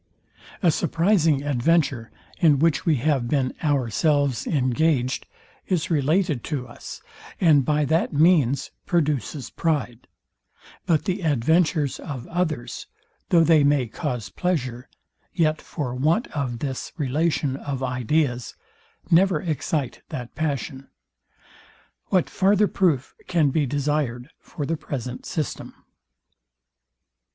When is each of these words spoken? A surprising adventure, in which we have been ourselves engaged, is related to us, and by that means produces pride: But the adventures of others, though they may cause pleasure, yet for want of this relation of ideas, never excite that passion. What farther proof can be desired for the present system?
A 0.63 0.71
surprising 0.71 1.43
adventure, 1.43 2.09
in 2.39 2.57
which 2.57 2.87
we 2.87 2.95
have 2.95 3.27
been 3.27 3.53
ourselves 3.63 4.47
engaged, 4.47 5.27
is 5.67 5.91
related 5.91 6.43
to 6.45 6.67
us, 6.67 7.03
and 7.39 7.63
by 7.63 7.85
that 7.85 8.11
means 8.11 8.71
produces 8.87 9.51
pride: 9.51 10.07
But 10.87 11.05
the 11.05 11.21
adventures 11.21 11.99
of 11.99 12.25
others, 12.29 12.87
though 13.29 13.43
they 13.43 13.63
may 13.63 13.85
cause 13.85 14.29
pleasure, 14.29 14.89
yet 15.35 15.61
for 15.61 15.93
want 15.93 16.25
of 16.29 16.57
this 16.57 16.91
relation 16.97 17.55
of 17.55 17.83
ideas, 17.83 18.55
never 19.11 19.39
excite 19.39 20.01
that 20.09 20.33
passion. 20.33 20.89
What 22.07 22.27
farther 22.27 22.67
proof 22.67 23.13
can 23.27 23.51
be 23.51 23.67
desired 23.67 24.31
for 24.39 24.65
the 24.65 24.77
present 24.77 25.27
system? 25.27 25.75